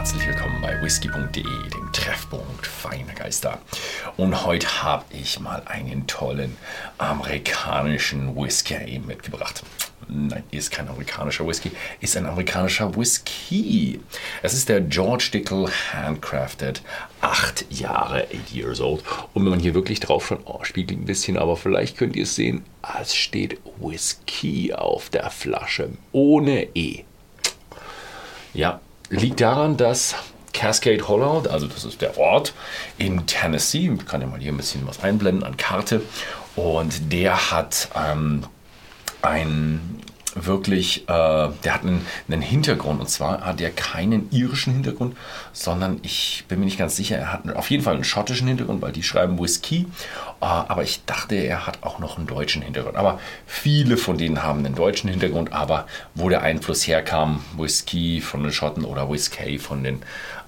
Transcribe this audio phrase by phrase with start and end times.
[0.00, 3.58] herzlich willkommen bei whisky.de, dem Treffpunkt feiner Geister.
[4.16, 6.56] Und heute habe ich mal einen tollen
[6.96, 9.62] amerikanischen Whisky mitgebracht.
[10.08, 14.00] Nein, ist kein amerikanischer Whisky, ist ein amerikanischer Whisky.
[14.40, 16.80] Es ist der George Dickel Handcrafted,
[17.20, 19.04] 8 Jahre, 8 years old.
[19.34, 22.22] Und wenn man hier wirklich drauf schaut, oh, spiegelt ein bisschen, aber vielleicht könnt ihr
[22.22, 22.64] es sehen,
[22.98, 27.04] es steht Whisky auf der Flasche, ohne E.
[28.54, 30.14] Ja, liegt daran, dass
[30.52, 32.54] Cascade Hollow, also das ist der Ort
[32.98, 36.02] in Tennessee, ich kann ja mal hier ein bisschen was einblenden an Karte,
[36.56, 38.44] und der hat ähm,
[39.22, 40.00] ein
[40.34, 45.16] wirklich, äh, der hat einen, einen, Hintergrund und zwar hat er keinen irischen Hintergrund,
[45.52, 48.82] sondern ich bin mir nicht ganz sicher, er hat auf jeden Fall einen schottischen Hintergrund,
[48.82, 49.86] weil die schreiben Whisky,
[50.40, 52.96] äh, aber ich dachte, er hat auch noch einen deutschen Hintergrund.
[52.96, 58.42] Aber viele von denen haben einen deutschen Hintergrund, aber wo der Einfluss herkam, Whisky von
[58.42, 60.02] den Schotten oder Whisky von den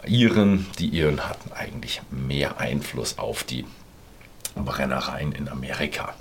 [0.05, 3.64] Iren, die Iren hatten eigentlich mehr Einfluss auf die
[4.55, 6.14] Brennereien in Amerika.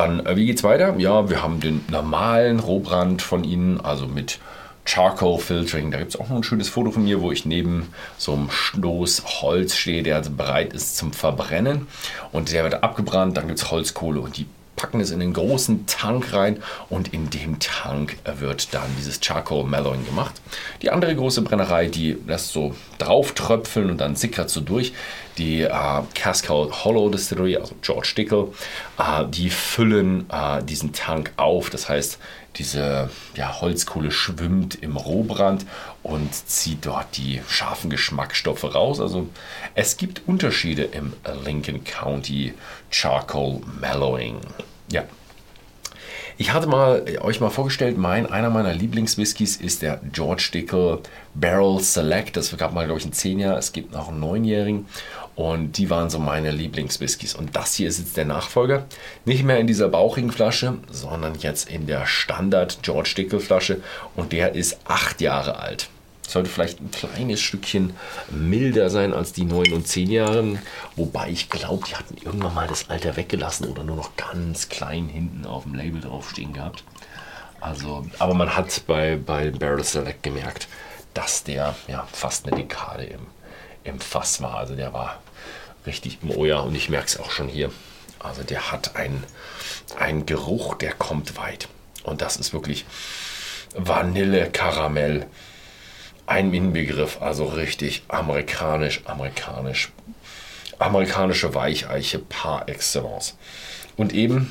[0.00, 0.94] Dann, äh, wie geht's weiter?
[0.96, 4.38] Ja, wir haben den normalen Rohbrand von ihnen, also mit
[4.86, 5.90] Charcoal Filtering.
[5.90, 8.50] Da gibt es auch noch ein schönes Foto von mir, wo ich neben so einem
[8.50, 11.86] Stoß Holz stehe, der also bereit ist zum Verbrennen.
[12.32, 14.46] Und der wird abgebrannt, dann gibt es Holzkohle und die
[14.80, 19.66] packen es in den großen Tank rein und in dem Tank wird dann dieses Charcoal
[19.66, 20.40] Mellowing gemacht.
[20.80, 24.94] Die andere große Brennerei, die lässt so drauf tröpfeln und dann sickert so durch.
[25.36, 28.48] Die äh, Cascade Hollow Distillery, also George Dickel,
[28.98, 31.68] äh, die füllen äh, diesen Tank auf.
[31.68, 32.18] Das heißt,
[32.56, 35.66] diese ja, Holzkohle schwimmt im Rohbrand
[36.02, 38.98] und zieht dort die scharfen Geschmacksstoffe raus.
[38.98, 39.28] Also
[39.74, 41.12] es gibt Unterschiede im
[41.44, 42.54] Lincoln County
[42.90, 44.40] Charcoal Mellowing.
[44.90, 45.04] Ja.
[46.40, 51.00] Ich hatte mal, euch mal vorgestellt, mein, einer meiner Lieblingswhiskys ist der George Dickel
[51.34, 52.36] Barrel Select.
[52.36, 53.58] Das gab mal, glaube ich, ein 10-Jahr.
[53.58, 54.86] Es gibt noch einen 9-jährigen.
[55.36, 57.34] Und die waren so meine Lieblingswhiskys.
[57.34, 58.86] Und das hier ist jetzt der Nachfolger.
[59.26, 63.82] Nicht mehr in dieser bauchigen Flasche, sondern jetzt in der Standard George Dickel Flasche.
[64.16, 65.90] Und der ist 8 Jahre alt.
[66.30, 67.94] Sollte vielleicht ein kleines Stückchen
[68.30, 70.58] milder sein als die 9 und 10 Jahre.
[70.94, 75.08] Wobei ich glaube, die hatten irgendwann mal das Alter weggelassen oder nur noch ganz klein
[75.08, 76.84] hinten auf dem Label draufstehen gehabt.
[77.60, 80.68] Also, aber man hat bei, bei Barrel Select gemerkt,
[81.14, 83.26] dass der ja, fast eine Dekade im,
[83.82, 84.54] im Fass war.
[84.54, 85.20] Also der war
[85.84, 87.72] richtig im Oja und ich merke es auch schon hier.
[88.20, 91.68] Also der hat einen Geruch, der kommt weit.
[92.04, 92.86] Und das ist wirklich
[93.74, 95.26] Vanille, Karamell,
[96.30, 99.90] ein Inbegriff, also richtig amerikanisch, amerikanisch,
[100.78, 103.36] amerikanische Weicheiche par excellence.
[103.96, 104.48] Und eben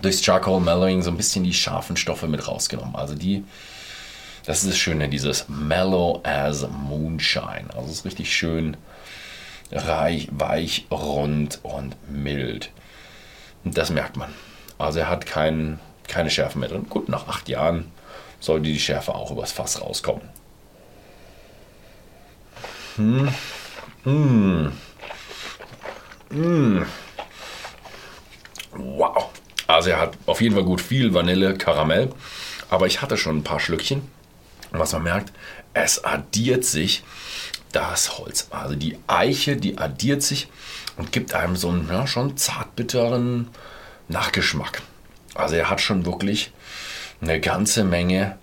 [0.00, 2.96] durchs Charcoal Mellowing so ein bisschen die scharfen Stoffe mit rausgenommen.
[2.96, 3.44] Also die,
[4.46, 7.68] das ist das Schöne, dieses Mellow as Moonshine.
[7.76, 8.78] Also es ist richtig schön
[9.70, 12.70] reich, weich, rund und mild.
[13.62, 14.32] Und das merkt man.
[14.78, 16.86] Also er hat kein, keine Schärfe mehr drin.
[16.88, 17.92] Gut, nach acht Jahren
[18.40, 20.22] sollte die Schärfe auch übers Fass rauskommen.
[22.96, 23.28] Hm.
[24.04, 24.72] Mmh.
[26.30, 26.86] Mmh.
[28.72, 29.30] Wow.
[29.66, 32.10] Also er hat auf jeden Fall gut viel Vanille, Karamell.
[32.70, 34.02] Aber ich hatte schon ein paar Schlückchen.
[34.72, 35.32] Und was man merkt,
[35.72, 37.02] es addiert sich
[37.72, 38.48] das Holz.
[38.50, 40.48] Also die Eiche, die addiert sich
[40.96, 43.48] und gibt einem so einen ja, schon zartbitteren
[44.08, 44.82] Nachgeschmack.
[45.34, 46.52] Also er hat schon wirklich
[47.20, 48.38] eine ganze Menge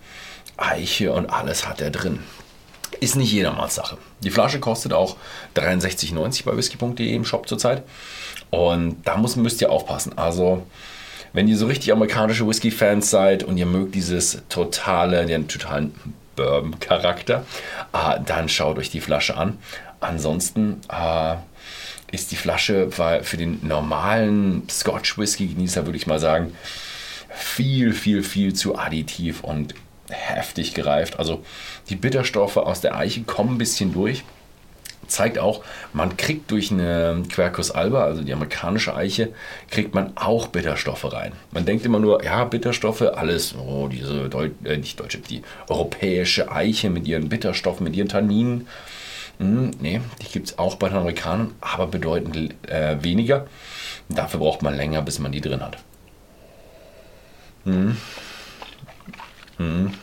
[0.57, 2.19] Eiche und alles hat er drin.
[3.01, 3.97] Ist nicht jedermanns Sache.
[4.23, 5.17] Die Flasche kostet auch
[5.55, 7.81] 63,90 bei whisky.de im Shop zurzeit.
[8.51, 10.19] Und da muss, müsst ihr aufpassen.
[10.19, 10.67] Also,
[11.33, 15.95] wenn ihr so richtig amerikanische Whisky-Fans seid und ihr mögt dieses totale, den totalen
[16.35, 17.43] Bourbon-Charakter,
[17.91, 19.57] äh, dann schaut euch die Flasche an.
[19.99, 21.37] Ansonsten äh,
[22.11, 26.55] ist die Flasche für den normalen Scotch-Whisky-Genießer, würde ich mal sagen,
[27.29, 29.73] viel, viel, viel zu additiv und
[30.11, 31.19] heftig gereift.
[31.19, 31.43] Also
[31.89, 34.23] die Bitterstoffe aus der Eiche kommen ein bisschen durch.
[35.07, 35.61] Zeigt auch,
[35.91, 39.33] man kriegt durch eine Quercus alba, also die amerikanische Eiche,
[39.69, 41.33] kriegt man auch Bitterstoffe rein.
[41.51, 46.49] Man denkt immer nur, ja, Bitterstoffe, alles, oh, diese, Deu äh, nicht deutsche, die europäische
[46.49, 48.67] Eiche mit ihren Bitterstoffen, mit ihren Tanninen.
[49.39, 53.47] Hm, nee, die gibt es auch bei den Amerikanern, aber bedeutend äh, weniger.
[54.07, 55.77] Dafür braucht man länger, bis man die drin hat.
[57.65, 57.97] Hm.
[59.61, 59.93] Hm.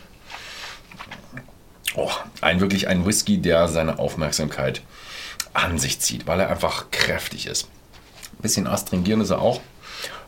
[1.95, 2.11] Oh,
[2.41, 4.81] ein wirklich ein Whisky, der seine Aufmerksamkeit
[5.53, 7.65] an sich zieht, weil er einfach kräftig ist.
[8.33, 9.59] Ein bisschen astringieren ist er auch.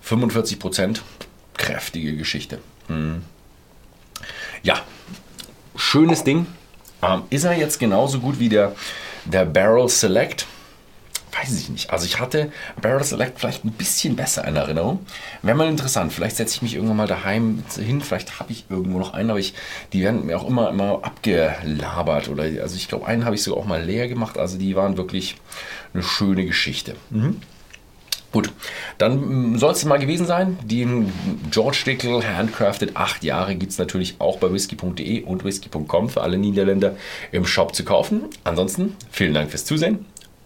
[0.02, 1.04] 45 Prozent,
[1.56, 2.60] kräftige Geschichte.
[2.88, 3.24] Hm.
[4.64, 4.82] Ja,
[5.76, 6.48] schönes Ding.
[7.02, 8.76] Ähm, ist er jetzt genauso gut wie der,
[9.26, 10.46] der Barrel Select?
[11.42, 11.90] Weiß ich nicht.
[11.92, 12.52] Also ich hatte
[12.82, 15.06] Barrel Select vielleicht ein bisschen besser in Erinnerung.
[15.42, 16.14] Wäre mal interessant.
[16.14, 18.02] Vielleicht setze ich mich irgendwann mal daheim hin.
[18.02, 19.54] Vielleicht habe ich irgendwo noch einen, aber ich,
[19.94, 22.30] die werden mir auch immer, immer abgelabert.
[22.30, 24.38] Oder, also ich glaube, einen habe ich sogar auch mal leer gemacht.
[24.38, 25.36] Also die waren wirklich
[25.94, 26.96] eine schöne Geschichte.
[27.10, 27.42] Mhm.
[28.32, 28.50] Gut,
[28.98, 30.58] dann mm, soll es mal gewesen sein.
[30.64, 31.12] Den
[31.50, 36.38] George Dickel Handcrafted 8 Jahre gibt es natürlich auch bei whisky.de und whisky.com für alle
[36.38, 36.96] Niederländer
[37.34, 38.24] im Shop zu kaufen.
[38.46, 40.06] Ansonsten vielen Dank fürs Zusehen